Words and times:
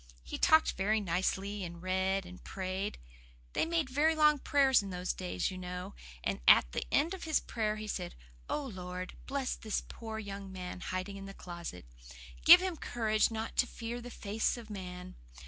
He 0.23 0.39
talked 0.39 0.71
very 0.71 0.99
nicely, 0.99 1.63
and 1.63 1.79
read, 1.79 2.25
and 2.25 2.43
prayed. 2.43 2.97
They 3.53 3.67
made 3.67 3.87
very 3.87 4.15
long 4.15 4.39
prayers 4.39 4.81
in 4.81 4.89
those 4.89 5.13
days, 5.13 5.51
you 5.51 5.59
know; 5.59 5.93
and 6.23 6.39
at 6.47 6.71
the 6.71 6.83
end 6.91 7.13
of 7.13 7.25
his 7.25 7.39
prayer 7.39 7.75
he 7.75 7.87
said, 7.87 8.15
'Oh 8.49 8.65
Lord, 8.65 9.15
bless 9.27 9.55
the 9.55 9.79
poor 9.89 10.17
young 10.17 10.51
man 10.51 10.79
hiding 10.79 11.17
in 11.17 11.27
the 11.27 11.35
closet. 11.35 11.85
Give 12.43 12.61
him 12.61 12.77
courage 12.77 13.29
not 13.29 13.55
to 13.57 13.67
fear 13.67 14.01
the 14.01 14.09
face 14.09 14.57
of 14.57 14.71
man. 14.71 15.17